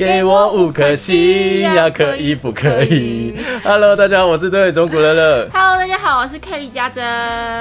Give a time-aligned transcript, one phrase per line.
[0.00, 5.46] 给我五颗星呀，可以不可以？Hello，大家好，我是队中古乐乐。
[5.52, 7.04] Hello，大家好，我是 Kelly 家珍。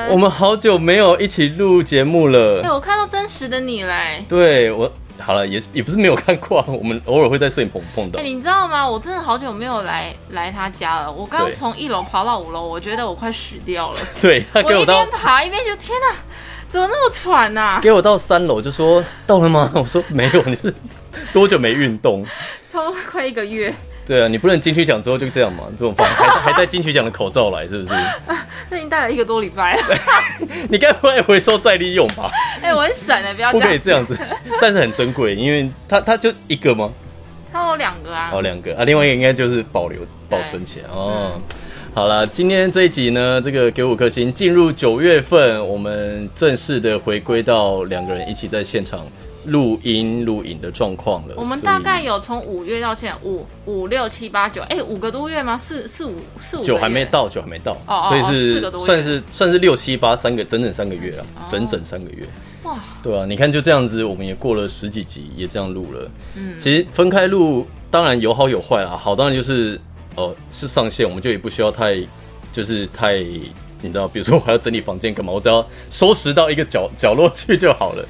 [0.08, 2.74] 我们好久没有一起录节目哎、了。
[2.74, 4.24] 我看到真实的你嘞。
[4.30, 8.24] 对我好了，也也不是没有看过啊，我们偶尔会在摄影棚碰到哎、。
[8.24, 8.90] 你知道吗？
[8.90, 11.12] 我真的好久没有来来他家了。
[11.12, 13.98] 我刚对从一楼爬到五楼，我觉得我快死掉了。
[14.22, 16.16] 对他给我一边爬一边就天哪，
[16.70, 17.80] 怎么那么喘呐、啊？
[17.82, 19.72] 给我到三楼就说到了吗？
[19.76, 20.74] 我说没有，你是
[21.34, 22.24] 多久没运动？
[22.72, 23.74] 差不多快一个月，
[24.06, 25.64] 对啊，你不能金曲奖之后就这样嘛？
[25.72, 27.92] 这种方还还戴金曲奖的口罩来，是不是？
[28.70, 29.82] 这已经戴了一个多礼拜了。
[30.70, 32.30] 你该不会回收再利用吧？
[32.62, 33.60] 哎、我很省的，不要不。
[33.60, 34.16] 可以这样子，
[34.62, 36.92] 但是很珍贵，因为它它就一个吗？
[37.52, 38.30] 它有两个啊。
[38.32, 40.00] 哦，两个啊，另外一个应该就是保留
[40.30, 41.42] 保存起来哦。
[41.94, 49.06] 好了，今天这一集呢，这个给五颗星，进入九月份，我们正式的回归到两个人一起在现场
[49.48, 51.34] 录音录影的状况了。
[51.36, 55.58] 我们大概有从五月到现在五五六七八九，哎，五个多月吗？
[55.58, 62.26] 四四五四五个九还没到，九还没到，哦哦哦所以是算是算是六七八三个整整三个月啊，哦整整三个月。
[62.64, 66.10] 哇，对啊，你看就这样子，我们也过了十几集，也这样录了。
[66.36, 69.80] 嗯其实分开录当然有好有坏啦，好当然就是
[70.20, 71.96] 哦是上线，我们就也不需要太
[72.52, 73.18] 就是太
[73.82, 78.06] 你知道，比如说我还要整理房间干嘛，我只要收拾到一个角角落去就好了。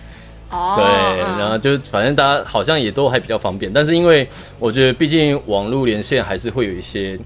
[0.49, 7.19] 哦，对，嗯然后就反正大家好像也都还比较方便，但是因为我觉得毕竟网络连线还是会有一些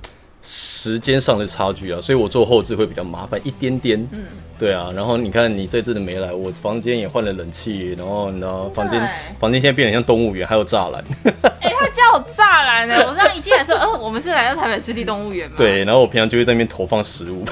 [0.45, 3.97] 时间上的差距啊，所以我做后置会比较麻烦一点点。
[4.11, 4.25] 嗯，
[4.59, 9.01] 对啊，然后你看你这次的没来，我房间也换了冷气，然后你知道房间
[9.39, 11.01] 房间现在变得像动物园，还有栅栏。
[11.61, 12.95] 哎、他家有栅栏呢。
[13.07, 17.45] 我这样一进来说，哦，我们是来到台北湿地动物园吗？，对，然后我平常就会在那边投放食物，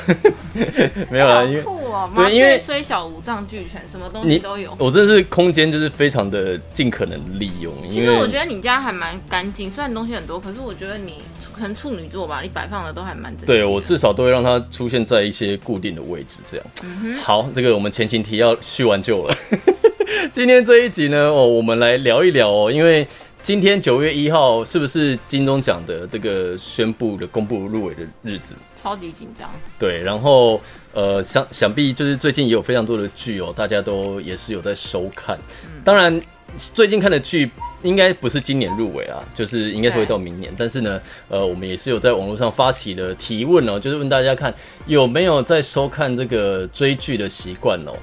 [1.09, 4.75] 没有啦，因为酷哦，麻雀虽小五脏俱全，什么东西你都有。
[4.79, 11.15] 我真的是空间就是非常的尽可能利用，其实我觉得你家还蛮干净，虽然东西很多，可是我觉得你
[11.53, 13.45] 可能处女座吧，你摆放的都还蛮整齐。
[13.45, 16.65] 对我至少都会让它出现在一些固定的位置，这样。
[16.83, 19.35] 嗯好，这个我们前情提要叙完就了。
[20.31, 23.07] 今天这一集呢，哦，我们来聊一聊哦，因为
[23.41, 28.53] 今天九月一号是不是金钟奖的这个宣布的公布入围的日子？
[28.81, 29.49] 超级紧张。
[29.77, 30.59] 对，然后
[30.93, 35.37] 呃，想想必就是最近也有非常多的剧哦，大家都也是有在收看。
[35.83, 36.19] 当然，
[36.57, 37.49] 最近看的剧
[37.83, 40.53] 应该不是今年入围啊，就是应该会到明年。
[40.57, 44.53] 但是呢，呃，我们也是有在网络上发起的提问哦，就是问大家看
[44.85, 47.93] 有没有在收看这个追剧的习惯哦。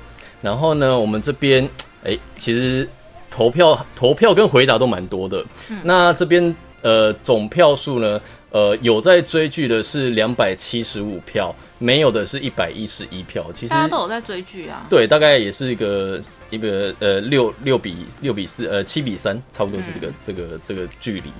[0.40, 1.68] 然后呢，我们这边
[2.04, 2.88] 哎，其实
[3.30, 5.44] 投票投票跟回答都蛮多的。
[5.82, 8.20] 那这边呃总票数呢，
[8.50, 13.44] 呃有在追剧的是两百七十五票，没有的是一百一十一票。
[13.52, 14.86] 其实大家都有在追剧啊。
[14.88, 16.20] 对，大概也是一个
[16.50, 21.30] 一个呃六六比六比四呃七比三，差不多是这个、这个这个距离。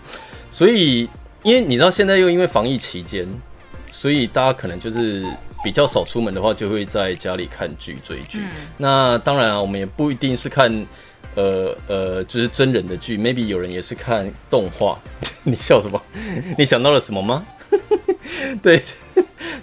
[0.51, 1.09] 所以
[1.43, 3.27] 因为你知道现在又因为防疫期间，
[3.91, 5.25] 所以大家可能就是
[5.65, 8.43] 比较少出门的话，就会在家里看剧追剧。
[8.77, 10.87] 那当然啊，我们也不一定是看。
[11.39, 14.99] 呃呃，就是真人的剧，maybe 有人也是看动画。
[15.45, 16.03] 你笑什么？
[16.59, 17.47] 你想到了什么吗？
[18.61, 18.83] 对，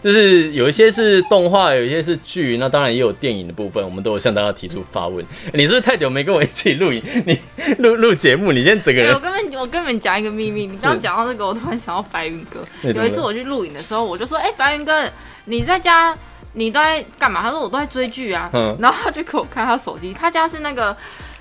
[0.01, 5.25] 就是有一些是动画，有一些是剧，那当然也有电影的部分，我们都有向大家提出发问。
[5.53, 7.03] 你是不是太久没跟我一起录影？
[7.25, 7.37] 你
[7.79, 12.63] 录录节目，你现在整个对，人我根本我跟你们讲一个秘密，你刚刚讲到这个，我突然想到白云哥。
[12.83, 15.03] 有一次我去录影的时候，我就说：“哎、白云哥，
[15.45, 16.15] 你在家
[16.53, 18.49] 你都在干嘛？”他说：“我都在追剧啊。
[18.53, 20.95] 嗯然后他就给我看他手机，他家是那个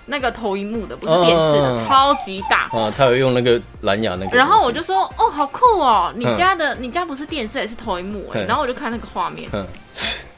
[0.07, 2.69] 那个投影幕的，不是电视的，嗯超级大。
[2.79, 6.13] 啊，他有用那个蓝牙那个，然后我就说：“哦，好酷哦！
[6.17, 9.67] 你嗯家的、你家不是电视，也是投影幕哎。”嗯然后我就看那个画面，嗯，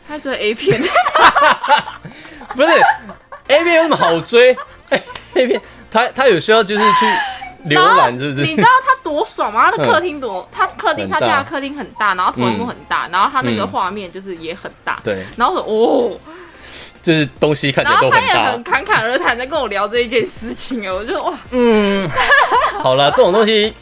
[0.07, 0.81] 他追 A 片，
[2.55, 2.69] 不是
[3.49, 4.57] A 片有什么好追？
[4.91, 5.03] 哎
[5.35, 5.61] ，A 片
[5.91, 7.07] 他他有需要就是去
[7.69, 8.47] 浏览，是不是？
[8.47, 9.71] 你知道他多爽吗？
[9.71, 15.01] 他的客厅多，他客厅他家的客厅很大，然后投影幕很大，然后他那个嗯画面就是也很大。
[15.03, 16.21] 对，然后我说哦，
[17.07, 18.63] 就是东西看起然来都很大后他也很。
[18.65, 22.05] 侃侃而谈在跟我聊这一件事情，我就哇，嗯，
[22.81, 23.73] 好啦，这种东西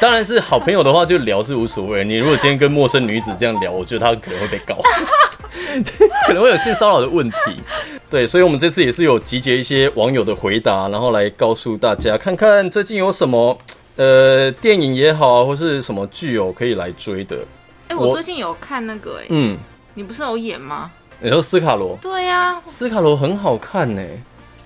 [0.00, 2.02] 当然是好朋友的话就聊是无所谓。
[2.02, 4.74] 你如果今天跟陌生女子这样聊，我觉得她可能会被告，
[6.26, 7.36] 可能会有性骚扰的问题。
[8.10, 13.56] 对，所以我们这次也是有集结一些网友的回答，然后来告诉大家，看看最近有什么
[13.94, 17.36] 呃电影也好啊，或是什么剧哦可以来追的。
[17.86, 19.56] 哎、我我最近有看那个哎、嗯，
[19.94, 20.90] 你不是有演吗？
[21.22, 24.02] 你说斯卡罗，对呀、斯卡罗很好看呢，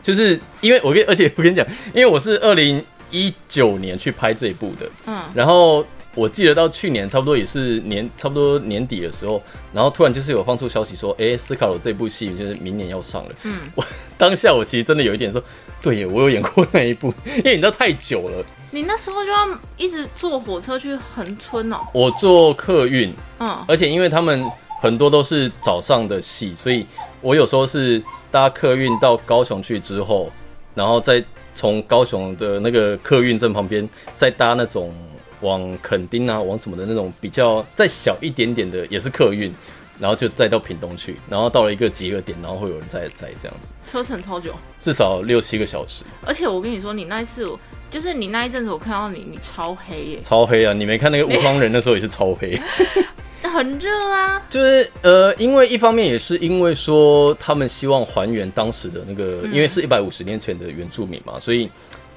[0.03, 9.43] 就是因为我跟而且我跟你讲，因为我是二零一九年去拍这一部的，嗯，然后我记得到去年差不多也是年差不多年底的时候，
[9.73, 13.35] 然后突然就是有放出消息说，哎、斯卡罗这部戏就是明年要上了。
[13.43, 13.85] 嗯，我
[14.17, 15.43] 当下我其实真的有一点说，
[15.83, 18.43] 对耶，我有演过那一部，因为你知道太久了。
[18.71, 21.81] 你那时候就要一直坐火车去横村哦。
[21.93, 24.45] 我坐客运，嗯，而且因为他们
[24.87, 26.87] 很多都是早上的戏，所以
[27.21, 28.01] 我有时候是
[28.31, 30.31] 搭客运到高雄去之后，
[30.77, 31.23] 然后再
[31.57, 34.95] 从高雄的那个客运站旁边再搭那种
[35.41, 39.53] 往垦丁啊、往什么的那种比较再小一点点的，也是客运，
[39.99, 47.59] 然后就再到屏东去，然后到了一个集合点，然后会有人再载这样子，车程超久，至少六七个小时，而且我跟你说，你那一次我
[47.91, 50.73] 就是你那一阵子，我看到你，你超黑耶，超黑啊！
[50.73, 52.61] 你没看那个吴方人那时候也是超黑。
[53.43, 54.43] 很热啊。
[54.51, 61.71] 就是呃，因为一方面也是因为说他们希望还原当时的那个，因为是一百五十年前的原住民嘛，所以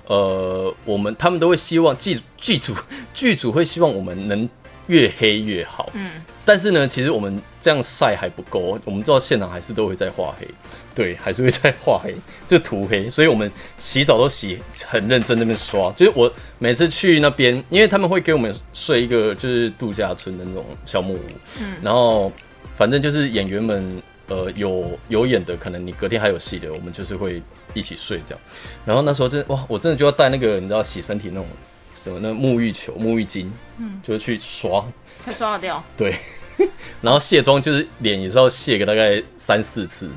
[0.08, 2.74] 呃，我们他们都会希望剧剧组
[3.14, 4.50] 剧组会希望我们能
[4.90, 5.90] 越黑越好。
[5.94, 10.48] 嗯，但是呢，其实我们这样晒还不够，我们知道现场还是都会在画黑，
[10.94, 12.16] 对，还是会在画黑，
[12.48, 15.92] 就涂黑，所以我们洗澡都洗很认真那边刷。
[15.94, 21.20] 就是我每次去那边，因为他们会给我们睡一个就是度假村的那种小木屋，
[21.62, 22.32] 嗯然后
[22.76, 27.42] 反正就是演员们呃有有演的，可能你隔天还有戏的，我们就是会
[27.74, 28.42] 一起睡这样。
[28.86, 31.48] 然后那时候真哇，我真的就要带那个你知道洗身体那种
[32.02, 33.48] 什么那沐浴球、沐浴巾，
[33.78, 34.86] 嗯，就是去刷。
[35.22, 35.84] 才刷得掉。
[35.98, 36.16] 对，
[37.02, 40.10] 然后卸妆就是脸也是要卸个大概三四次，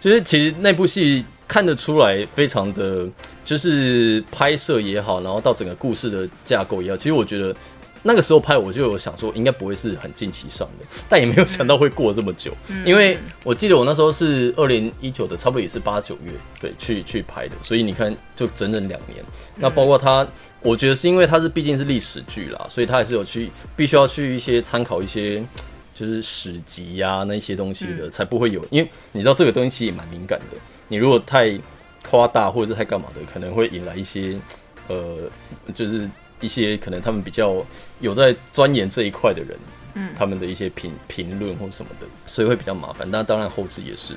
[0.00, 3.06] 就是其实那部戏看得出来非常的，
[3.44, 7.54] 就是拍摄也好，然后到整个故事的架构也好，其实我觉得
[8.06, 16.30] 那个时候拍我就有想说应该不会是很近期上的，但也没有想到会过这么久，嗯因为我记得我那时候是二零一九的，差不多也是八九月
[16.60, 19.24] 对去去拍的，所以你看就整整两年，
[19.56, 20.26] 那包括他。
[20.62, 25.40] 我觉得是因为它是毕竟是历史剧啦，所以他还是有去必须要去一些参考一些
[25.94, 28.60] 就是史籍呀、那一些东西的，才不会有。
[28.70, 30.56] 因为你知道这个东西其实也蛮敏感的，
[30.88, 31.56] 你如果太
[32.10, 34.36] 夸大或者是太干嘛的，可能会引来一些
[34.88, 35.30] 呃，
[35.72, 36.10] 就是
[36.40, 37.64] 一些可能他们比较
[38.00, 39.58] 有在钻研这一块的人，
[39.94, 43.10] 嗯他们的一些评评论或什么的，所以会比较麻烦。
[43.10, 44.14] 那当然后置也是。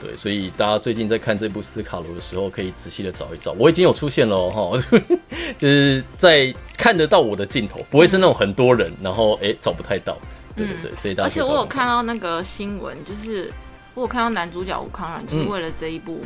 [0.00, 3.52] 对，所以大家最近在看这部斯卡罗的时候，可以仔细的找一找。
[3.52, 4.98] 我已经有出现了哦哈，
[5.56, 10.18] 就是在看得到我的镜头，不会是那种很多人，然后哎、找不太到。
[10.54, 13.50] 对对对，所以大家而且我有看到那个新闻，就是
[13.94, 16.20] 我有看到男主角吴康然，就是嗯为了这一部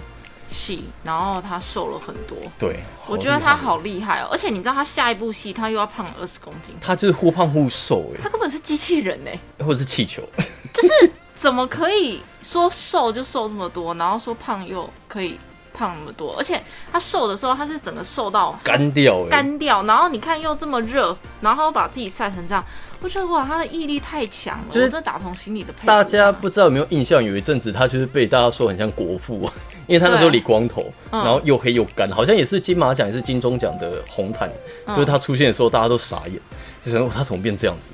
[0.49, 2.37] 戏，然后他瘦了很多。
[2.59, 10.23] 对，我觉得他，好厉害哦，而且你知道他下一部戏他又要胖二十公斤，他就是忽胖忽瘦哎，他根本是机器人哎，或者是气球，
[10.73, 15.39] 就是怎么可以说瘦就瘦这么多，然后说胖又可以
[15.73, 16.61] 胖那么多，而且
[16.91, 22.65] 他瘦的时候他是整个瘦到干掉哎，干掉，然后你看又这么热，然后把自己晒成这样，
[23.01, 29.49] 我觉得哇，他的毅力太强了，就是的打从心里的佩服大家不知道有没有印象，有一阵子他就是被大家说很像国父，
[29.89, 31.25] 因为他那时候理光头，嗯。
[31.25, 34.49] 然后又黑又干，好像也是金马奖也是金钟奖的红毯，
[34.87, 34.95] 嗯。
[34.95, 36.41] 就是他出现的时候大家都傻眼，
[36.85, 37.91] 就想说他怎么变这样子？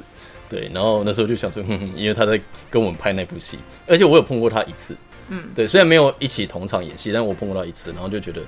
[0.51, 2.39] 对，然后那时候就想说， 哼哼，因为他在
[2.69, 4.95] 跟我们拍那部戏，而且我有碰过他一次，
[5.31, 5.43] 嗯。
[5.55, 8.43] 对，虽然没有一起同场演戏，但我碰过他一次，然后就觉得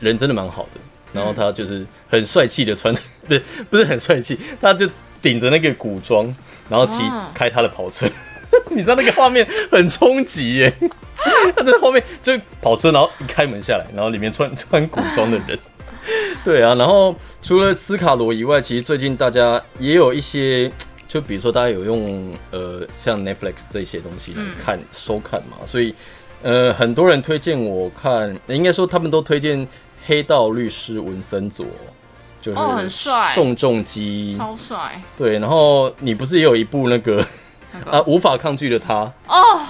[0.00, 0.80] 人真的蛮好的，
[1.12, 4.88] 然后他就是很帅气的穿着， 不是不是很帅气，他就
[5.22, 6.24] 顶着那个古装，
[6.68, 7.26] 然后骑哦。
[7.34, 8.06] 开他的跑车，
[8.74, 10.72] 你知道那个画面很冲击耶，
[11.56, 15.58] 他在后面就跑车，然后一开门下来，然后里面穿穿古装的人。
[16.44, 20.70] 对啊，然后除了斯卡罗以外，其实最近大家也有一些，
[21.06, 25.94] 就比如说大家有用呃像 Netflix 这些东西来嗯看、收看嘛，所以
[26.42, 29.58] 呃很多人推荐我看，应该说他们都推荐
[30.06, 31.66] 《黑道律师文森佐》，
[32.40, 33.32] 就是哦很帅。
[33.34, 37.22] 宋仲基，超帅，对，然后你不是也有一部那个
[37.90, 39.60] 啊无法抗拒的他，哦，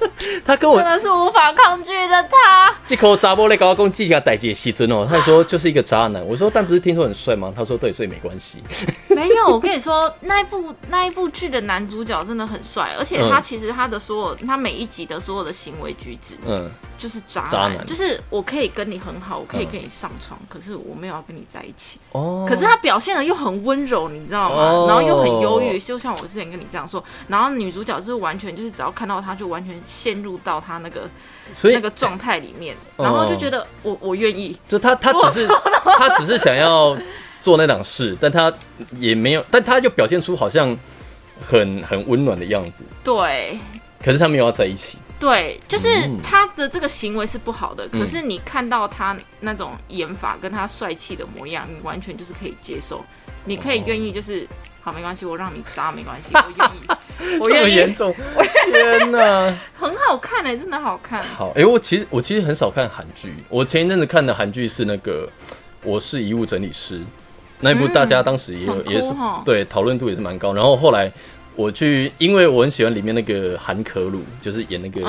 [0.44, 2.74] 他跟我真的是无法抗拒的他。
[2.84, 7.52] 这口杂波类高公记下逮起戏真哦，他说就是一个渣男，我说但不是听说很帅吗？
[7.54, 8.62] 他说对，所以没关系。
[9.08, 21.98] 没有，我跟你说，那一部那一部剧的男主角真的很帅，而且他嗯其实他的所有，他每一集的所有的行为举止嗯，就是渣男，渣男就是我可以跟你很好，我可以嗯跟你上床，可是我没有要跟你在一起。
[22.12, 24.56] 哦可是他表现的又很温柔，你知道吗？
[24.56, 27.02] 哦然后又很忧郁，就像我之前跟你这样说。
[27.28, 31.08] 然后女主角是完全就是只要看到他就完全陷入到他那个
[31.54, 34.58] 所以那个状态里面，哦然后就觉得我我愿意。
[34.68, 35.46] 就他他只是
[35.96, 36.94] 他只是想要
[37.40, 38.52] 做那档事，但他
[38.98, 40.76] 也没有，但他就表现出好像
[41.40, 43.58] 很很温暖的样子，对。
[43.98, 44.98] 可是他没有要在一起。
[45.18, 46.18] 对，就是嗯。
[46.22, 48.00] 他的这个行为是不好的，嗯。
[48.00, 53.02] 可是你看到他那种演法跟他帅气的模样，你完全就是可以接受，
[53.46, 54.46] 你可以愿意就是
[54.86, 58.14] 好，没关系，我让你扎，没关系，我愿意， 我这么，严重，
[58.70, 59.52] 天哪！
[59.76, 61.24] 很好看哎、真的好看。
[61.24, 65.26] 好，哎、我其实我其实很少看韩剧，我前一阵子看的韩剧是那个
[65.82, 67.00] 《我是遗物整理师》，
[67.58, 70.54] 那一部大家当时也也是齁对讨论度也是蛮高。
[70.54, 71.10] 然后后来
[71.56, 75.00] 我去，因为我很喜欢里面那个韩可鲁，就是演那个、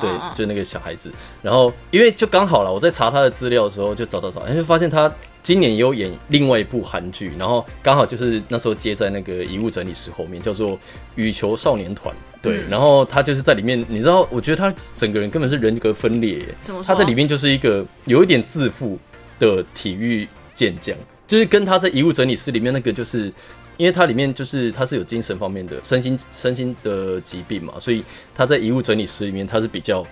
[0.00, 1.10] 对就那个小孩子。
[1.42, 5.10] 然后因为就刚好了，我在查他的资料的时候就找找找，哎，就发现他
[5.46, 10.70] 今年也有演另外一部韩剧，然后刚好就是那时候接在那个遗物整理师后面，叫做
[11.14, 12.12] 《羽球少年团》。
[12.42, 16.42] 对，嗯然后他就是在里面，你知道，我觉得他整个人根本是人格分裂？
[16.84, 18.98] 他在里面就是一个有一点自负
[19.38, 20.96] 的体育健将，
[21.28, 23.32] 就是跟他在遗物整理师里面那个，就是
[23.76, 28.02] 因为他里面就是他是有精神方面的身心身心的疾病嘛，所以
[28.34, 30.04] 他在遗物整理师里面他是比较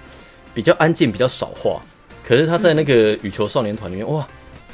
[0.54, 1.82] 比较安静，比较少话。
[2.24, 4.24] 可是他在那个羽球少年团里面，哇，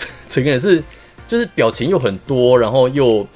[0.28, 0.83] 整个人是
[1.26, 3.26] 就是表情又很多，然后又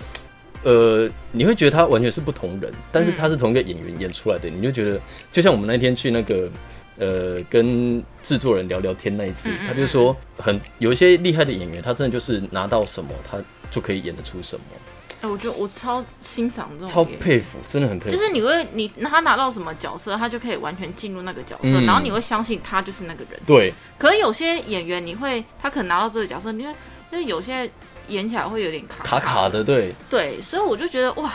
[0.62, 6.49] 呃，你会觉得他完全是不同人，但是他是同一个演员演出来的，你就觉得就像我们那天去那个
[6.99, 13.37] 呃跟制作人聊聊天那一次他就说很有一些厉害的演员，他真的就是拿到什么他
[13.71, 14.64] 就可以演得出什么，
[15.24, 18.16] 哎、我觉得我超欣赏这种超佩服，真的很佩服。
[18.16, 23.40] 就是你会你他拿到什么角色，他就可以完全进入那个角色，嗯然后你会相信他就是那个人。
[23.46, 26.74] 对，可是有些演员，你会他可能拿到这个角色，你会
[27.10, 27.70] 就是有些
[28.08, 31.32] 演起来会有点卡卡卡的，对，对，所以我就觉得哇，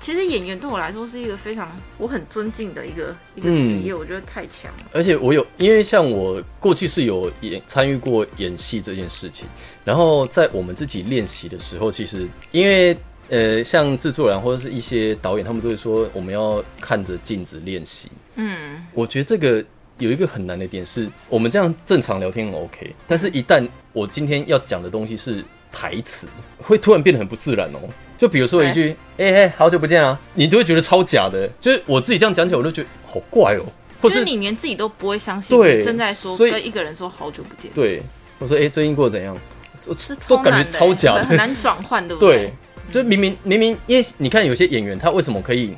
[0.00, 4.86] 其实演员对我来说是一个非常我很尊敬的一个一个职嗯业，我觉得太强了。
[4.92, 9.46] 而且我有，因为像我过去是有演参与过演戏这件事情，
[9.84, 12.96] 然后在我们自己练习的时候，其实因为
[13.28, 18.10] 呃，像制作人或者是一些导演，他们都会说我们要看着镜子练习。
[18.36, 19.62] 嗯，我觉得这个
[19.98, 26.26] 有一个很难的点是，我们这样正常聊天很 OK，但是一旦我今天要讲的东西是台词，
[26.58, 27.78] 会突然变得很不自然哦。
[28.20, 31.48] 就比如说一句“哎、嘿，好久不见啊”，你就会觉得超假的。
[31.58, 33.64] 就是我自己这样讲起来，我都觉得好怪哦，
[34.02, 38.02] 或就是是你连自己都不会相信，对正在说所以跟一个人说好久不见，对，
[38.38, 39.34] 我说哎、最近过得怎样？
[39.86, 41.20] 我是都感觉超假的。
[41.20, 42.52] 很很难转换，对不对，
[42.92, 45.74] 就明明明明，因为你看有些演员他为什么可以，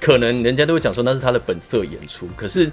[0.00, 2.68] 可能人家都会讲说那是他的本色演出，可是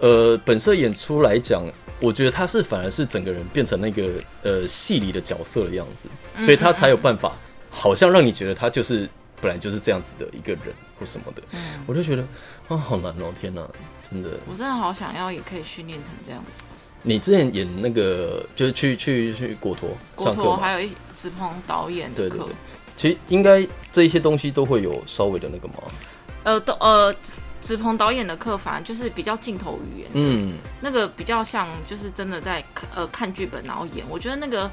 [0.00, 1.64] 呃本色演出来讲，
[2.00, 4.08] 我觉得他是反而是整个人变成那个
[4.42, 6.08] 呃戏里的角色的样子，
[6.42, 7.32] 所以他才有办法，
[7.78, 9.08] 好像让你觉得他就是
[9.40, 12.24] 本来就是这样子的一个人或什么的，嗯我就觉得
[12.66, 13.62] 啊好难哦，天哪，
[14.10, 14.30] 真的。
[14.50, 16.64] 我真的好想要，也可以训练成这样子。
[17.04, 20.48] 你之前演那个就是去去去果陀国上课吗？
[20.48, 22.54] 托还有一直鹏导演的课对对对，
[22.96, 25.74] 其实应该这一些东西都会有稍微的那个嘛，
[26.42, 27.14] 呃，都呃，
[27.60, 34.68] 子鹏导演的课反而就是比较镜头语言，嗯，那个比较像就是真的在呃看剧本然后演，我觉得那个。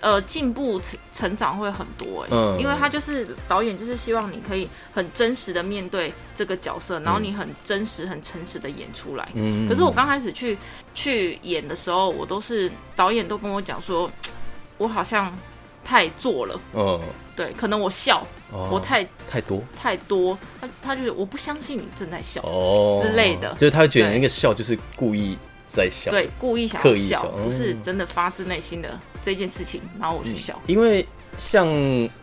[0.00, 2.58] 呃，进步成成长会很多哎、嗯。
[2.60, 9.28] 因为他就是导演，就是希望你可以很真实的面对这个角色，然后你很真实、很诚实的演出来。
[9.34, 10.56] 嗯可是我刚开始去
[10.94, 14.10] 去演的时候，我都是导演都跟我讲说，
[14.78, 15.36] 我好像
[15.84, 17.00] 太做了，嗯，
[17.34, 18.68] 对，可能我笑，哦。
[18.70, 19.62] 我太太多。
[19.80, 23.00] 太多，他他就是我不相信你正在笑，哦。
[23.02, 23.52] 之类的。
[23.54, 25.36] 就是他会觉得那个笑就是故意
[25.66, 30.58] 在笑，对，故意想要笑，笑不是嗯真的发自内心的这件事情，然后我去笑。
[30.66, 31.04] 因为
[31.36, 31.68] 像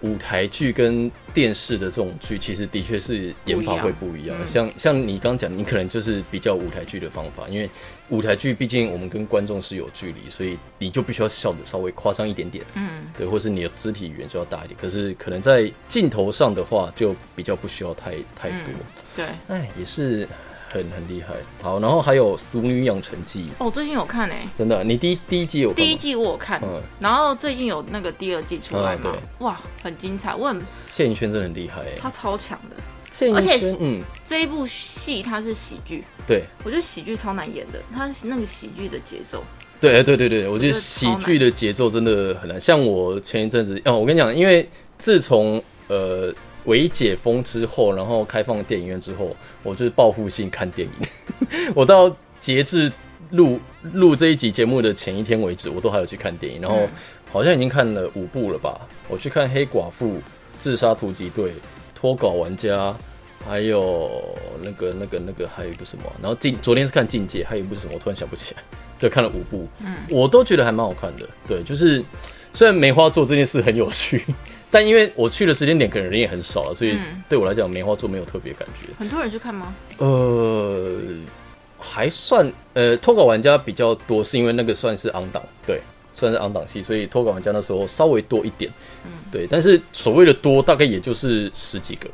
[0.01, 4.35] 舞台剧跟电视的这种剧，其实的确是演法会不一样。
[4.51, 7.69] 像像你刚讲，你可能就是比较舞台剧的方法，因为
[8.09, 14.75] 舞台剧毕竟我们跟观众是有距离，所以你就必须要笑的稍微夸张一点点，嗯，对，或是你的肢体语言就要大一点。
[14.81, 18.74] 可是可能在镜头上的话，就比较不需要太太多。
[19.15, 19.25] 对。
[19.47, 20.27] 哎、也是
[20.75, 21.34] 很很厉害。
[21.62, 32.75] 好，然后还有《俗女养成记哦，我最近有看诶、》，真的，你第一第一季有看第一季我有看，嗯然后最近有那个第二季出来嗯嘛，哇，很精彩，我很谢颖轩真的很厉害哎，他超强的。
[33.34, 36.44] 而且轩嗯，这一部戏它是喜剧，对。
[36.65, 39.41] 我觉得喜剧超难演的，它是那个喜剧的节奏，
[39.79, 42.60] 对，哎对对对，我觉得喜超剧的节奏真的很难。
[42.60, 46.34] 像我前一阵子，哦，我跟你讲，因为自从呃
[46.65, 51.72] 微解封之后，然后开放电影院之后，我就是报复性看电影。
[51.74, 52.91] 我到截至
[53.31, 53.60] 录
[53.93, 56.89] 录这一集节目的前一天为止，我都还有去看电影，然后嗯
[57.31, 58.79] 好像已经看了五部了吧。
[59.07, 60.05] 我去看《黑寡妇》
[60.60, 61.45] 《自杀突击队》
[61.95, 62.91] 《脱稿玩家》。
[63.48, 64.10] 还有
[64.63, 66.03] 那个、那个、那个，还有一部什么？
[66.19, 67.91] 然后进昨天是看《境界》，还有一部什么？
[67.93, 68.63] 我突然想不起来。
[68.98, 71.27] 对，看了五部，嗯我都觉得还蛮好看的。
[71.48, 72.03] 对，就是
[72.53, 74.25] 虽然梅花座这件事很有趣，
[74.75, 78.89] 但因为我去的时间点可能人也很少了，所以嗯对我来讲梅花座没有特别感觉。
[79.00, 79.74] 很多人去看吗？
[80.00, 81.00] 呃，
[81.79, 85.79] 还算呃，脱稿玩家比较多，是因为那个算是昂档，对，
[86.13, 88.70] 算是昂档戏，所以脱稿玩家那时候稍微多一点，
[89.32, 92.10] 对，但是所谓的多，大概也就是十几个，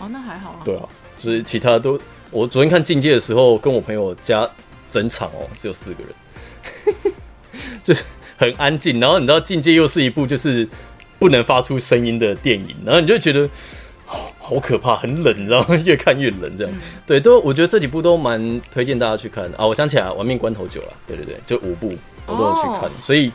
[0.00, 0.62] 哦，那还好啊。
[0.64, 0.88] 对啊，
[1.18, 2.00] 就是其他都，
[2.30, 4.48] 我昨天看境界的时候，跟我朋友加
[4.88, 7.12] 整场哦，只有四个人，
[7.84, 8.02] 就是
[8.38, 8.98] 很安静。
[8.98, 10.66] 然后你知道境界又是一部就是
[11.18, 13.48] 不能发出声音的电影，然后你就觉得
[14.06, 15.74] 好好可怕，很冷，你知道吗？
[15.84, 16.80] 越看越冷，这样。
[17.06, 19.66] 对，都我觉得这几部都蛮推荐大家去看的啊。
[19.66, 21.92] 我想起来，《亡命关头九》了，对对对，就五部
[22.26, 23.32] 我都有去看，所以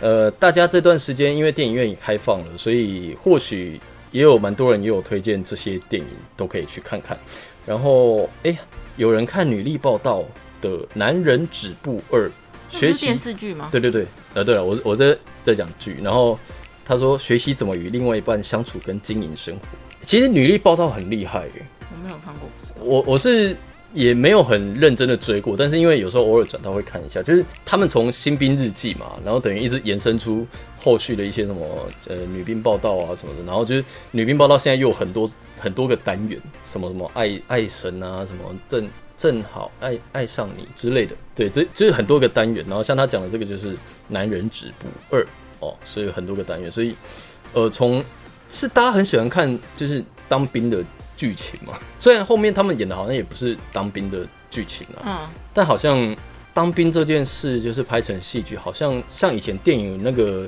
[0.00, 7.18] 呃，大家这段时间因为电影院也开放了，所以或许也有蛮多人也有推荐这些电影，都可以去看看。
[7.64, 8.56] 然后，哎，
[8.96, 10.24] 有人看女力报道
[10.60, 12.28] 的《男人止步二》，
[12.70, 13.68] 学习电视剧吗？
[13.70, 16.38] 对对对，呃，对了，我我在在讲剧，然后
[16.84, 19.66] 他说学习怎么与另外一半相处跟经营生活。
[20.02, 21.48] 其实女力报道很厉害，
[21.90, 22.80] 我没有看过，不知道。
[22.82, 23.56] 我我是
[23.94, 30.46] 也没有很认真的追过，但是因为有时候偶尔转到会看一下，就是他们从新兵日记嘛，然后等于一直延伸出
[30.78, 31.64] 后续的一些什么
[32.08, 42.64] 呃女兵报道啊什么的，然后就是女兵报道现在又有很多很多个单元，什么什么爱爱神啊，什么正正好爱爱上你之类的，对，这就是很多个单元。
[42.66, 43.76] 然后像他讲的这个就是
[44.08, 45.24] 男人止步二
[45.62, 46.94] 哦，所以很多个单元，所以
[47.54, 48.04] 呃从。
[48.54, 50.84] 是大家很喜欢看，就是当兵的
[51.16, 51.72] 剧情嘛。
[51.98, 55.18] 虽然后面他们演的好像也不是当兵的剧情啊，嗯，
[55.54, 56.14] 但好像
[56.52, 60.46] 当兵这件事就是拍成戏剧，好像像以前电影那个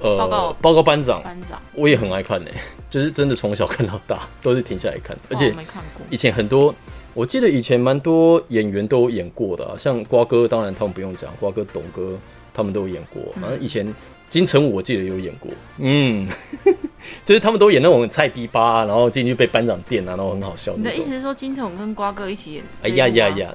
[0.00, 2.50] 呃报告报告班长班长，我也很爱看呢，
[2.90, 6.04] 就是真的从小看到大都是停下来看， 而且没看过。
[6.10, 6.74] 以前很多，
[7.14, 12.18] 我记得以前蛮多演员都演过的，像瓜哥，当然他们不用讲，瓜哥、董哥
[12.54, 13.22] 他们都有演过。
[13.40, 13.86] 反正以前
[14.28, 16.28] 金城武我记得有演过，嗯。
[17.24, 20.72] 就是他们都演那种菜逼吧，然后进去被班长电啊，然后很好笑。
[20.76, 22.64] 你的意思是说金城武跟瓜哥一起演？
[22.82, 23.54] 哎呀呀呀！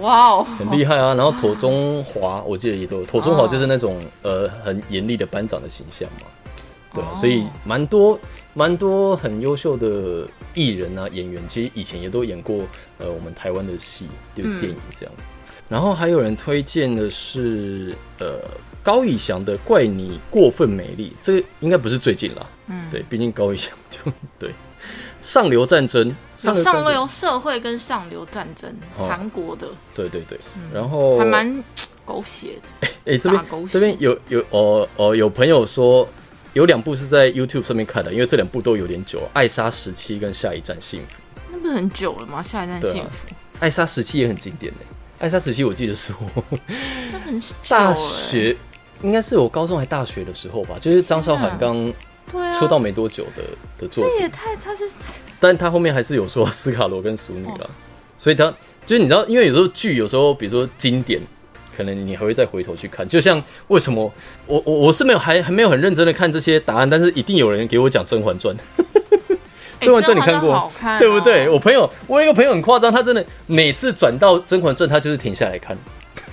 [0.00, 1.12] 哇哦，很厉害啊！
[1.14, 6.28] 然后妥中华，我记得也都 妥中华就是那种呃很严厉的班长的形象嘛。
[6.94, 8.16] 对啊，所以蛮多
[8.54, 12.58] 蛮多很优秀的艺人啊演员，其实以前也都演过
[12.98, 14.06] 呃我们台湾的戏，
[14.36, 15.24] 就电影这样子。
[15.70, 18.38] 然后还有人推荐的是呃。
[18.82, 22.46] 高以翔的《怪你过分美丽》，这个应该不是最近啦。
[22.68, 24.50] 嗯，对，毕竟高以翔就对
[25.20, 29.66] 上流战争，上流社会跟上流战争，韩国的。
[29.94, 30.40] 对对对，
[30.72, 31.62] 然后还蛮
[32.06, 32.88] 狗血的。
[33.04, 36.08] 哎，这边这边有有哦哦，有朋友说
[36.54, 41.40] 有两部是在 YouTube 上面看的，因为这两部都有点久，《爱莎时期》跟《下一站幸福》。
[41.52, 42.40] 那不是很久了吗？
[42.42, 43.28] 《下一站幸福》
[43.60, 44.84] 《爱莎时期》也很经典诶，
[45.20, 46.12] 《爱莎时期》我记得是
[47.68, 48.56] 大学。
[49.02, 51.90] 应该是我高中还大学的时候吧，就是张韶涵刚
[52.58, 53.42] 出道没多久的
[53.78, 54.12] 的作品。
[54.18, 54.84] 这也太他是，
[55.40, 57.70] 但他后面还是有说斯卡罗跟熟女了，
[58.18, 58.52] 所以他
[58.84, 61.18] 就是你知道，因为有时候剧有时候比如说经典，
[61.74, 63.08] 可能你还会再回头去看。
[63.08, 64.12] 就像为什么
[64.46, 68.54] 我我我是没有还还没有很认真的看这些答案，但是一定有人给我讲《甄嬛传》。
[69.80, 70.70] 《甄嬛传》你看过？
[70.98, 71.48] 对不对？
[71.48, 75.76] 我朋友，我有一个朋友很夸张，他真的每次转到《甄嬛传》，他就是停下来看。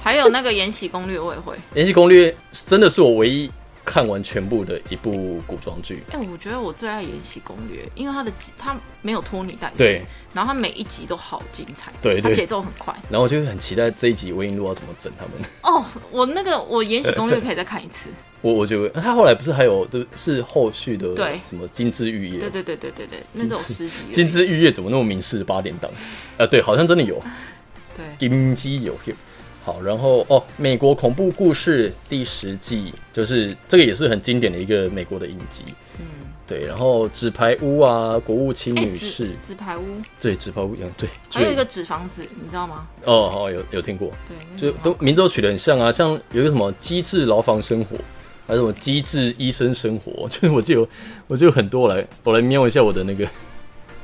[0.03, 2.31] 还有那个《延禧攻略》我也会，《延禧攻略》
[2.67, 3.49] 真的是我唯一
[3.87, 6.03] 看完全部的一部古装剧。
[6.11, 12.93] 哎，我觉得我最爱《延禧攻略》，因为它的它没有拖泥带水，对，然后它每一集都好精彩，对它，节奏很快。
[13.09, 15.49] 然后我就很期待这一集魏璎珞要怎么整他们。
[15.63, 18.09] 哦，我那个我《延禧攻略》可以再看一次。
[18.41, 22.37] 我我觉得他后来不是还有的是后续的对什么《金枝玉叶》？
[22.41, 25.89] 对对对对对对，那种诗集《金枝玉叶》怎么那么明示八点档？
[26.37, 27.23] 呃，对，好像真的有。
[27.95, 29.15] 对，金枝有有。
[29.67, 35.61] 好，然后哦，美国恐怖故事第十季，就是这个也是很经典的一个美国的影集。
[35.99, 36.05] 嗯，
[36.47, 39.81] 对，然后纸牌屋啊，国务卿女士，纸牌屋，
[40.21, 42.87] 对，纸牌屋一样，对，还有一个纸房子，你知道吗？
[43.03, 47.97] 哦，好，有有听过，对，就都名字都取得很像啊，像有一个什么机智牢房生活，
[48.47, 50.89] 还有什么机智医生生活， 就是我就有
[51.27, 53.27] 我就有很多来，我来瞄一下我的那个。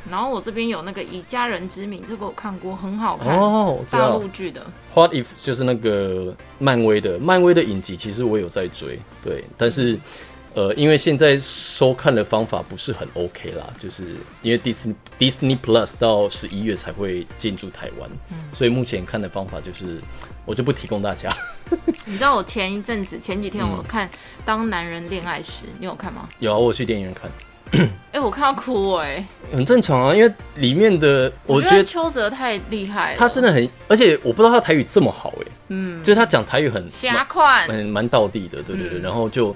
[0.10, 4.62] 然后我这边有那个以家人之名，这个我看过，很好看哦，大陆剧的。
[4.94, 9.98] What if 就是那个漫威的，漫威的影集，其实我有在追，对，但是
[10.54, 14.04] 呃，因为现在收看的方法不是很 OK 啦，就是
[14.42, 20.00] 因为 Disney Disney Plus 到十一月才会进驻台湾，嗯，所以目前看的方法就是
[20.46, 21.36] 我就不提供大家。
[22.06, 24.08] 你知道我前一阵子前几天我看
[24.46, 26.28] 《当男人恋爱时》，你有看吗？
[26.40, 27.32] 有啊，我去电影院看。
[28.14, 39.56] 哎，我看到哭哎，很正常啊，因为里面的我觉得邱泽太厉害了，他真的很，而且我不知道他台语这么好哎，嗯，就是他讲台语很狭快，很蛮道地的，对对对，然后就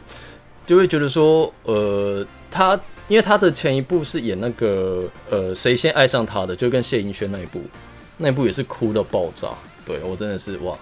[0.65, 7.61] 就会觉得说，呃，他因为他的前一部是演那个呃谁先爱上他的，就跟谢盈萱那一部，
[8.17, 9.49] 那一部也是哭到爆炸，
[9.85, 10.75] 对我真的是哇，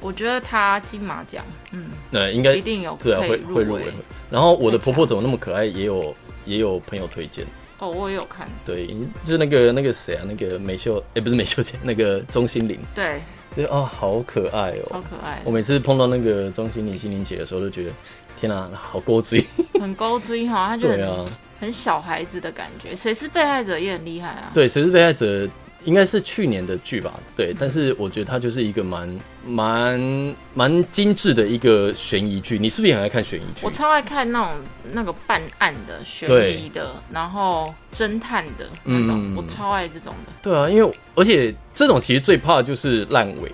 [0.00, 3.84] 我觉得他金马奖，嗯，呃，应该一定有对啊，会会入围。。
[4.30, 7.44] 然后我的婆婆怎么那么可爱，也有也有朋友推荐。
[7.78, 8.86] 哦，我也有看，对，
[9.24, 13.20] 就是那个那个谁啊，那个美秀，哎、不是美秀姐，那个钟欣凌，对，
[13.54, 14.88] 对啊，好可爱哦。
[14.90, 17.90] 好、可爱我，每次碰到那个钟欣凌、心凌姐的时候，都觉得
[18.38, 19.42] 天啊，好勾追。
[19.80, 21.24] 很勾追哈，她就很、啊，
[21.58, 22.94] 很小孩子的感觉。
[22.94, 24.50] 谁是被害者也很厉害啊。
[24.52, 25.48] 对，谁是被害者？
[25.84, 32.58] 应该是去年的剧吧，对，但是我觉得它就是一个蛮蛮蛮精致的一个悬疑剧。
[32.58, 33.70] 你是不是也很爱看悬疑剧我？
[33.70, 34.52] 超爱看那种
[34.92, 40.32] 那个办案的、悬疑的，然后侦探的那种，嗯我超爱这种的。
[40.42, 43.50] 对啊，因为而且这种其实最怕的就是烂尾，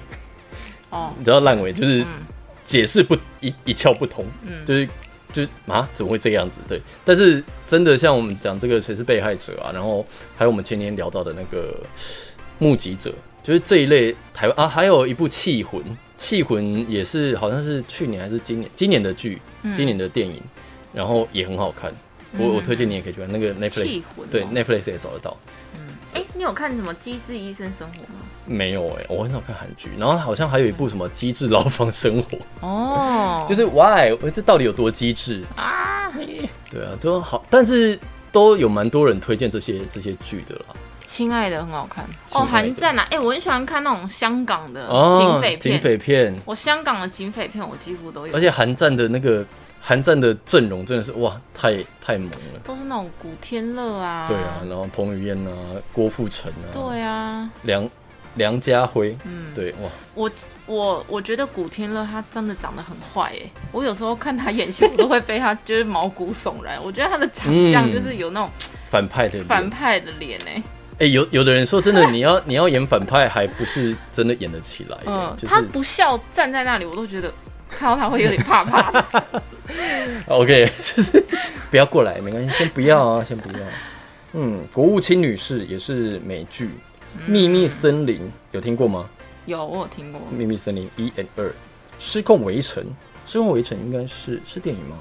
[0.90, 2.06] 哦，你知道烂尾就是嗯
[2.64, 4.88] 解释不一一窍不通，嗯，就是
[5.37, 6.61] 就是啊，怎么会这个样子？
[6.66, 11.79] 对，但是真的像我们讲这个谁是被害者啊，然后还有我们前天聊到的那个
[12.59, 15.79] 目击者，就是这一类台湾啊，还有一部《气魂》，
[16.16, 20.40] 《气魂》也是好像是去年还是今年今年的剧，嗯今年的电影，
[20.94, 21.92] 然后也很好看。
[22.38, 25.37] 我我推荐你也可以去看那个 Netflix，对哦，Netflix 也找得到。
[26.16, 28.24] 哎、你有看什么《机智医生生活》吗？
[28.46, 35.44] 没有哎、我很少看韩剧，然后好像还有一部什么《机智牢房生活》，哦， 就是 Why 这到底有多机智？
[35.57, 36.11] 啊，
[36.70, 37.98] 对啊，都好，但是
[38.33, 40.64] 都有蛮多人推荐这些这些剧的啦。
[41.05, 42.02] 亲爱的很好看。
[42.05, 42.50] 哦，亲爱的。
[42.50, 49.44] 韩战啊，哎、我很喜欢看那种香港的警匪片，警匪片，我香港的警匪片我几乎都有，而且韩战的那个
[49.88, 52.61] 韩战的阵容真的是哇，太太猛了。
[52.64, 55.53] 都是那种古天乐啊，对啊，然后彭于晏啊，
[55.92, 57.88] 郭富城啊，对啊，梁
[58.35, 60.29] 梁家辉，嗯，对哇，我
[60.66, 66.83] 我我觉得古天乐他真的长得很坏哎，我有时候看他演戏，我都会被他就是毛骨悚然。
[66.83, 68.51] 我觉得他的长相嗯就是有那种
[68.90, 69.44] 反派的脸。
[69.44, 70.62] 反派的脸哎，
[70.99, 77.33] 哎、有有的人说真的，你要你要演反派，还不是真的演得起来，嗯，就是他不笑站在那里，我都觉得
[77.68, 79.42] 看到他会有点怕怕的。
[80.29, 81.24] OK，就是
[81.70, 83.64] 不要过来，没关系，先不要啊，先不要。
[84.33, 86.66] 嗯，国务卿女士也是美剧
[87.26, 88.20] 《秘密森林》，
[88.52, 89.09] 有听过吗？
[89.46, 91.44] 有我有听过，《秘密森林》一 and 二，
[91.98, 92.83] 《失控围城》，
[93.26, 94.96] 《失控围城》应该是是电影吗？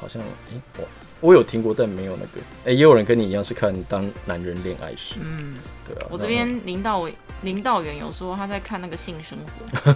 [0.00, 0.84] 好像，诶、我
[1.22, 2.46] 我有听过，但没有那个。
[2.66, 5.54] 哎、也有人跟你一样是看《当男人恋爱时》，嗯，
[5.88, 6.06] 对啊。
[6.10, 9.94] 我这边领导委领导员有说他在看那个性生活，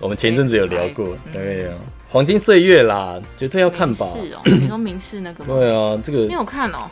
[0.00, 1.74] 我们前一阵子有聊过，嗯对啊，
[2.08, 4.06] 黄金岁月啦，绝对要看吧。
[4.14, 5.54] 明示哦，你说明示那个吗？
[5.54, 6.88] 对啊，这个你有看哦？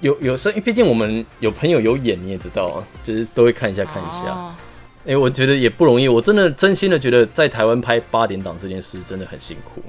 [0.00, 4.30] 有有时候，因为毕竟我们有朋友有演，你也知道啊，就是都会看一下看一下。
[4.30, 4.54] 哦
[5.06, 9.82] 哎、我觉得也不容易，我真的真心的觉得在台湾拍八点档这件事真的很辛苦。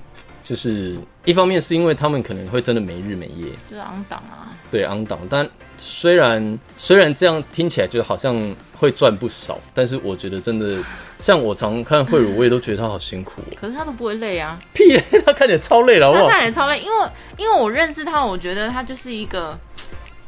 [0.46, 10.78] 就是一方面是因为他们可能会真的没日没夜，就是昂档啊，对昂档，但虽然虽然这样听起来就好像会赚不少，但是我觉得真的，
[11.20, 13.52] 像我常看慧茹，我也都觉得她好辛苦、哦。
[13.60, 14.60] 可是她都不会累啊。
[14.72, 16.30] 屁嘞，她看起来超累了，好不他好？
[16.30, 19.58] 看起来超累，因为因为我认识她，我觉得她就是一个，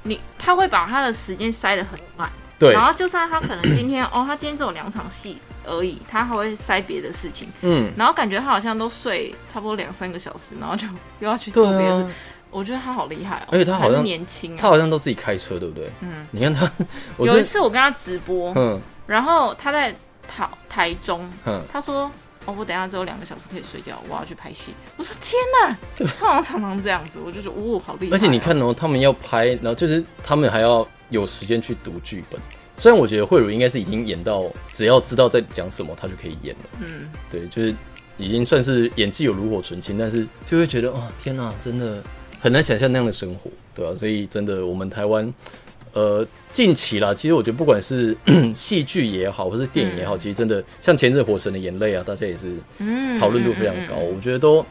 [0.02, 2.28] 你她会把她的时间塞得很满，
[2.58, 10.88] 对然，后就算他可能今天哦，他今天只有两场戏而已，他还会塞别的事情，嗯，然后感觉他好像都睡差不多两三个小时，然后就
[11.20, 12.02] 又要去做别的事。
[12.04, 12.12] 啊，
[12.50, 14.58] 我觉得他好厉害哦，而且他好像还年轻啊。
[14.62, 15.90] 他好像都自己开车，对不对？
[16.02, 16.72] 嗯，你看他，
[17.20, 19.94] 有，一次我跟他直播，嗯然后他在
[20.28, 22.12] 台台中，嗯，他说
[22.46, 25.78] ：“哦，我等一下只有两个小时可以睡觉，我要去拍戏。”我说：“天哪！”
[26.20, 32.40] 他好像常常这样子，我就觉得，哦，好厉害哦、而且你看哦，他们要拍，然后就是他们还要有时间去读剧本。
[32.78, 36.66] 虽然我觉得慧茹应该是已经演到，只要知道在讲什么，她就可以演了。
[36.82, 37.74] 嗯，对，就是
[38.18, 42.02] 已经算是演技有炉火纯青，但是就会觉得，哇，天哪，真的
[42.40, 45.34] 很难想象那样的生活，对吧、所以真的，我们台湾，
[45.94, 48.16] 呃，近期啦，其实我觉得不管是
[48.54, 50.20] 戏剧也好，或是电影也好，嗯。
[50.20, 54.64] 其实真的像前阵《火神的眼泪》啊，大家也是嗯讨论度非常高，我觉得都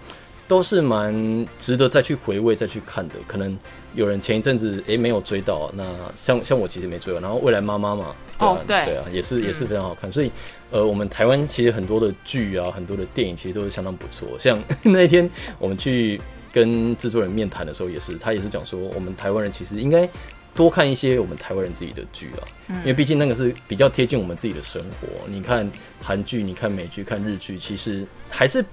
[0.48, 3.14] 都是蛮值得再去回味、再去看的。
[3.26, 3.56] 可能
[3.94, 5.84] 有人前一阵子诶没有追到，那
[6.16, 10.10] 像像我其实没追到，然后未来妈妈嘛，对啊、哦对啊，也是也是嗯非常好看。
[10.12, 10.30] 所以
[10.70, 14.28] 呃，我们台湾其实很多的剧啊，很多的电影其实都是相当不错。
[14.38, 15.28] 像 那一天
[15.58, 16.20] 我们去
[16.52, 20.08] 跟制作人面谈的时候，也是他也是讲说，我们台湾人其实应该。
[20.54, 25.06] 多看一些我们台湾人自己的剧啊，嗯因为毕竟那个是比较贴近我们自己的生活。
[25.28, 25.70] 你看
[26.02, 28.64] 韩剧，你看美剧，看日剧，其实还是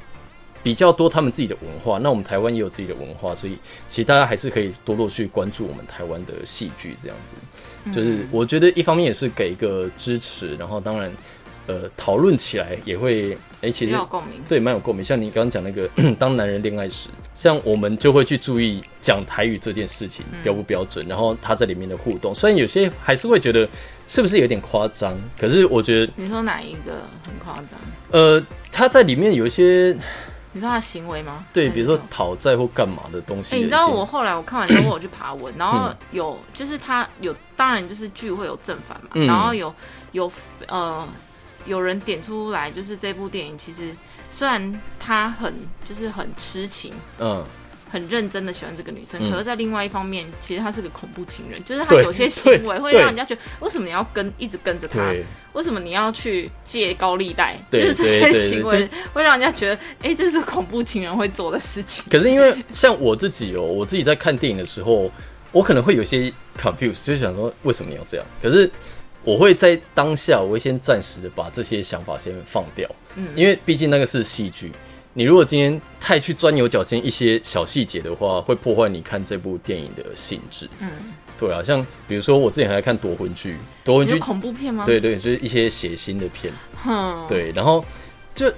[0.63, 1.99] 比较多他们自己的文化。
[1.99, 3.57] 那我们台湾也有自己的文化，所以
[3.89, 7.35] 其实大家还是可以多多去关注我们台湾的戏剧这样子。
[7.91, 11.11] 就是我觉得一方面也是给一个支持，然后当然
[11.67, 14.41] 呃讨论起来也会哎、其实较有共鸣。
[14.47, 15.03] 对，蛮有共鸣。
[15.03, 22.35] 像你刚刚讲那个 当男人恋爱时，像我们就会去注意讲台语这件事情嗯标不标准，然后他在里面的互动。
[22.35, 23.67] 虽然有些还是会觉得
[24.07, 25.17] 是不是有点夸张？
[25.39, 27.79] 可是我觉得，你说哪一个很夸张？
[28.11, 29.95] 呃，他在里面有一些
[30.53, 31.45] 你说他的行为吗？
[31.51, 33.55] 对，比如说讨债或干嘛的东西。
[33.55, 39.73] 你知道我后来我看完之后，我有去爬文，然后嗯有就是他有，当然就是剧会有正反嘛，嗯然后有
[40.11, 40.31] 有
[40.67, 41.07] 呃
[41.65, 43.95] 有人点出来，就是这部电影其实
[44.29, 45.53] 虽然他很
[45.87, 46.93] 就是很痴情。
[47.19, 47.43] 嗯，
[47.93, 55.13] 很认真的喜欢这个女生，嗯可是，在另外一方面，其实他是个恐怖情人，就是他有些行为会让人家觉得，为什么你要跟一直跟着他？
[55.53, 57.55] 为什么你要去借高利贷？
[57.71, 62.03] 就是这些行为会让人家觉得，哎、这是恐怖情人会做的事情。
[62.09, 65.11] 可是因为像我自己哦，我自己在看电影的时候，
[65.51, 68.25] 我可能会有些 confuse，就是想说为什么你要这样？
[68.41, 68.67] 可是
[69.23, 74.71] 我会在当下，我会先暂时的把这些想法先放掉，嗯，因为毕竟那个是戏剧。
[75.13, 80.67] 你如果今天太去钻牛角尖一些小细节的话，会破坏你看这部电影的性质。
[80.79, 80.89] 嗯，
[81.39, 86.51] 对啊，像比如说我之前还在看夺魂剧，夺魂剧恐怖片吗？，对对，就是一些血腥的片。
[86.83, 87.83] 哼，对，然后
[88.33, 88.51] 就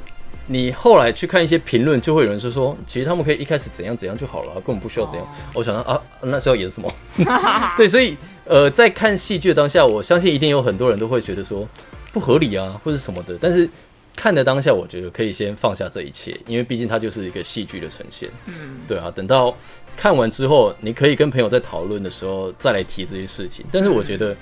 [0.48, 5.26] 你后来去看一些评论，就会有人说说，其实他们可以一开始怎样怎样就好了，根本不需要怎样。
[5.26, 6.90] 哦我想到啊，那是要演什么？
[7.76, 8.16] 对，所以
[8.46, 11.68] 呃，在看戏剧的当下，我相信一定有很多人都会觉得说
[12.14, 13.38] 不合理啊，或者什么的。
[13.42, 13.70] 但是
[14.16, 18.30] 看的当下，我觉得可以先放下这一切，因为毕竟它就是一个戏剧的呈现。
[18.46, 19.56] 嗯，对啊，等到
[19.98, 23.66] 看完之后，你可以跟朋友在讨论的时候再来提这些事情。
[23.72, 24.36] 但是我觉得，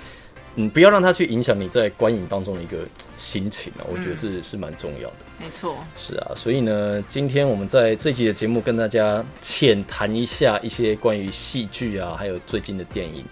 [0.55, 2.77] 嗯，不要让它去影响你在观影当中的一个
[3.17, 5.15] 心情啊，我觉得是、是蛮重要的。
[5.39, 13.23] 没错，是啊，所以呢，今天我们在这集的节目跟大家浅谈一下一些关于戏剧啊，还有最近的电影。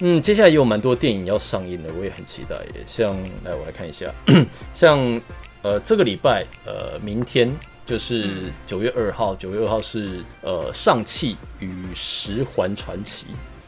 [0.00, 2.84] 嗯，接下来也有蛮多电影要上映的，我也很期待耶。
[2.86, 4.06] 像，来我来看一下，
[4.72, 5.20] 像
[5.62, 7.54] 呃这个礼拜呃明天
[7.86, 8.28] 就是
[8.66, 13.26] 九月二号，九月二号是呃上汽与十环传奇。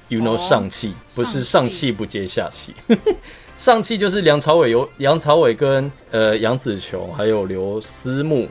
[0.08, 2.74] You know 哦上汽不是上气不接下气，
[3.56, 8.48] 上汽就是梁朝伟有梁朝伟跟呃杨紫琼还有刘思慕，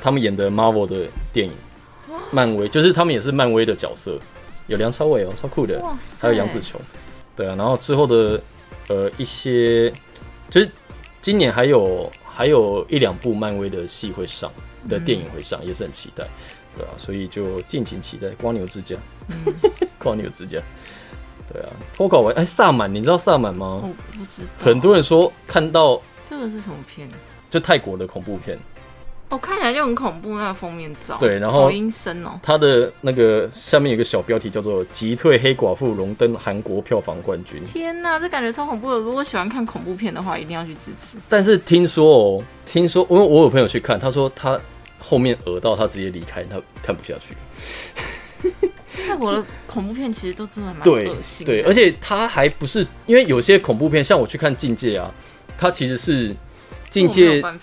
[0.00, 1.52] 他们演的 Marvel 的电影，
[2.30, 4.16] 漫威就是他们也是漫威的角色，
[4.68, 5.82] 有梁朝伟哦，超酷的，
[6.20, 6.80] 还有杨紫琼，
[7.34, 8.40] 对啊，然后之后的
[8.86, 9.92] 呃一些，
[10.50, 10.70] 就是
[11.20, 14.50] 今年还有还有一两部漫威的戏会上
[14.88, 16.26] 的电影会上，也是很期待，
[16.76, 18.96] 对啊，所以就敬请期待光牛之家，
[19.98, 20.58] 光牛之家，
[21.52, 23.80] 对啊，脱稿完哎萨满，你知道萨满吗？
[23.82, 27.08] 我不知道，很多人说看到这个是什么片？
[27.50, 28.58] 就泰国的恐怖片，
[29.32, 37.64] 哦，看起来就很恐怖，那个封面照，对然后好阴森哦，它的那个下面有个小标题叫做“击退黑寡妇，荣登韩国票房冠军”。
[37.64, 38.98] 天哪，这感觉超恐怖的。
[38.98, 41.16] 如果喜欢看恐怖片的话，一定要去支持。
[41.30, 44.60] 但是听说哦，听说因为我有朋友去看，他说他
[44.98, 48.52] 后面讹到他直接离开，他看不下去。
[49.06, 55.10] 泰国的恐怖片其实都真的蛮对恶心的，对，而且他还不是因为有些恐怖片，像我去看《境界》啊，
[55.56, 56.28] 它其实是
[56.90, 57.40] 《境界》，《。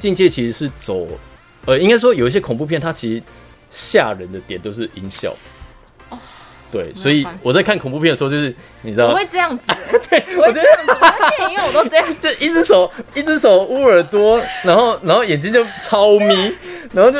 [0.00, 1.06] 境界》其实是走，
[1.66, 3.22] 呃，应该说有一些恐怖片，它其实
[3.70, 5.32] 吓人的点都是音效。
[6.72, 12.06] 对，所以我在看恐怖片的时候，就是你知道我，会这样子、 欸，对我会这样子，我在电影院我都这样。
[12.20, 16.54] 就一只手一只手捂耳朵，然后然后眼睛就超眯，
[16.94, 17.18] 然后就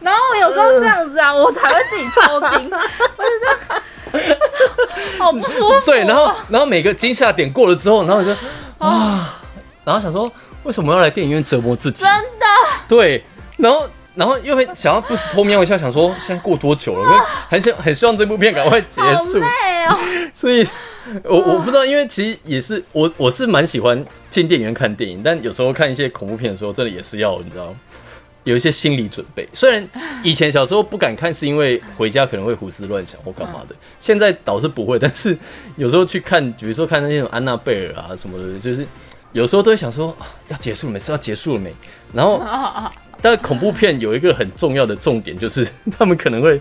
[0.00, 4.38] 然后我有时候这样子啊，我才会自己抽筋，我是这样，
[5.18, 8.30] 好不舒服哦、对，然后然后每个惊吓点过了之后，然后我就
[8.78, 9.40] 啊，
[9.84, 10.30] 然后想说
[10.66, 12.02] 为什么要来电影院折磨自己？
[12.04, 12.46] 真的
[12.88, 13.22] 对，
[13.56, 17.06] 然后然后又会想要不时偷瞄一下，想说现在过多久了？
[17.10, 19.46] 因为很想很希望这部片赶快结束，累
[19.88, 19.96] 哦。
[20.34, 20.66] 所以
[21.24, 27.74] 我我不知道，因为其实也是我我是蛮喜欢进电影院看电影，但有时候看一些恐怖片的时候，真的也是要你知道。
[28.44, 29.84] 有一些心理准备，虽然
[30.22, 35.00] 以前小时候不敢看，是因为回家可能会胡思乱想或干嘛的，现在倒是不会。
[35.00, 35.36] 但是
[35.74, 38.86] 有时候去看，比如说看那种安娜贝尔啊什么的，就是
[39.36, 40.98] 有时候都会想说、啊要结束了没？
[40.98, 41.74] 是要结束了没？
[42.14, 42.40] 然后
[43.20, 45.66] 但恐怖片有一个很重要的重点，就是
[45.98, 46.58] 他们可能会，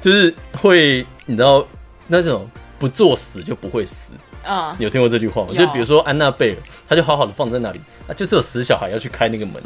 [0.00, 1.64] 就是会，你知道
[2.08, 4.12] 那种不作死就不会死。
[4.44, 5.48] 啊，你有听过这句话吗？
[5.54, 6.56] 就比如说安娜贝尔，
[6.88, 9.62] 他就好好的放在那里，啊，就是有死小孩要去开那个门，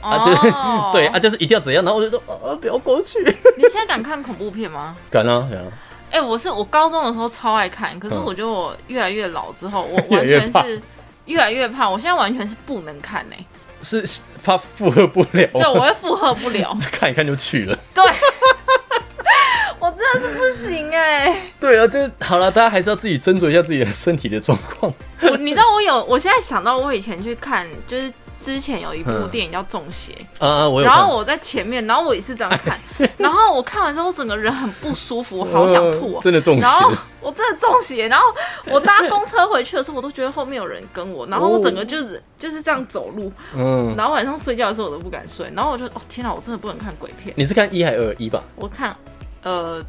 [0.00, 1.18] 啊，就是、哦 对啊，。
[1.18, 3.18] 就是一定要怎样，然后我就说，呃，不要过去。
[3.56, 4.94] 你现在敢看恐怖片吗？
[5.10, 5.66] 敢啊，敢啊，
[6.10, 10.82] 哎、我是我高中的时候超爱看，可是嗯我觉得我越来越老之后，我完全是
[11.30, 11.90] 越来越胖。
[11.90, 13.36] 我现在完全是不能看呢、
[13.82, 16.76] 是是怕负荷不了，对，我会负荷不了。
[16.92, 17.78] 看一看就去了。
[17.94, 18.04] 对，
[19.78, 24.92] 我真的是不行哎、对啊，就是好了，大家还是要自己斟酌一下自己的身体的状况。
[25.22, 30.12] 我你知道我有，我现在想到我以前去看，就是之前有一部嗯电影叫《中邪》，
[30.44, 30.86] 啊啊，我有。
[30.86, 32.80] 然后我在前面，然后我也是这样看，
[33.18, 36.20] 然后我看完之后，我整个人很不舒服，我好想吐、呃哦。
[36.22, 36.70] 真的中邪然。
[36.72, 38.24] 后我真的中邪，然后
[38.66, 47.34] 我搭公车回去的时候，我都觉得后面有人跟我，然后我整个就是就是这样走路，嗯，然后晚上睡觉的时候我都不敢睡，然后我就哦天哪，我真的不能看鬼片。
[47.36, 48.14] 你是看一还是二？
[48.18, 48.42] 一吧？
[48.56, 48.96] 我看
[49.42, 49.84] 呃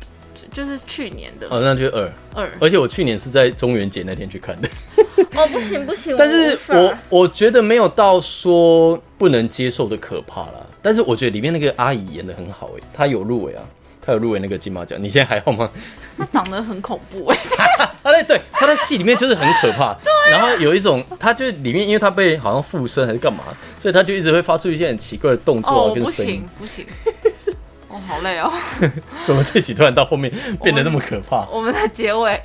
[0.54, 2.12] 就就是去年的哦，那就是二。
[2.36, 4.70] 二，而且我去年是在中元节那天去看的，
[5.36, 10.66] 哦不行不行， 但是我我觉得没有到说不能接受的可怕啦。
[10.82, 13.64] 但是我觉得里面那个阿姨演的很好诶，她有入围啊，
[14.02, 15.02] 她有入围那个金马奖。
[15.02, 15.70] 你现在还好吗？
[16.18, 17.38] 她长得很恐怖哎、
[18.04, 19.96] 啊，对对，她在戏里面就是很可怕。
[20.30, 23.44] 然后有一种，她就里面因为她被好像附身还是干嘛，
[23.80, 26.50] 所以她就一直会发出一些很奇怪的动哦作跟声音行。
[26.60, 26.86] 不行，
[27.92, 28.52] 哦好累哦。
[29.24, 30.32] 怎么这集突然到后面
[30.64, 31.46] 变得那么可怕？
[31.52, 32.42] 我们的结尾，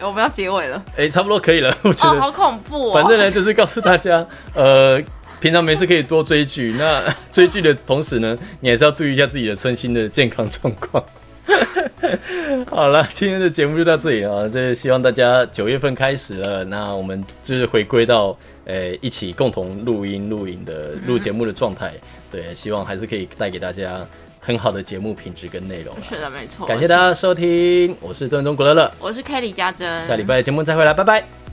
[0.00, 2.20] 我们要结尾了哎、差不多可以了，我觉哦，得。
[2.20, 2.94] 好恐怖哦。
[2.94, 5.00] 反正呢，就是告诉大家，呃，
[5.40, 6.74] 平常没事可以多追剧。
[6.78, 7.02] 那
[7.32, 11.02] 追剧的同时呢，你还是要注意一下自己的身心的健康状况。
[12.68, 14.48] 好了，今天的节目就到这里啊。
[14.52, 21.92] 这希望大家九月份开始了，那我们就是回归到呃一起共同录音、录影的录节目的状态。
[22.32, 24.04] 对，希望还是可以带给大家
[24.46, 26.00] 很好的节目品质跟内容啊。
[26.08, 26.64] 是的，没错。
[26.68, 31.45] 感谢大家收听，我是郑中国乐乐，我是 Kelly 家珍，下礼拜节目再回来，拜拜。